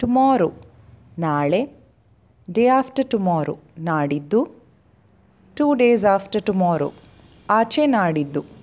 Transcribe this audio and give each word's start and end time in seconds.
Tomorrow 0.00 0.50
ನಾಳೆ 1.18 1.60
day 2.48 2.64
after 2.68 3.06
tomorrow 3.10 3.54
ನಾಡಿದ್ದು 3.78 4.40
two 5.56 5.74
days 5.74 6.04
after 6.14 6.42
tomorrow 6.42 6.88
ಆಚೆ 7.50 7.86
ನಾಡಿದ್ದು. 7.86 8.59